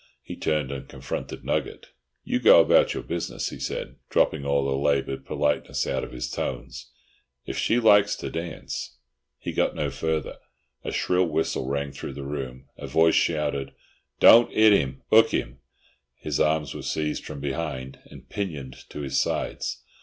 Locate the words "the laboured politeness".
4.65-5.85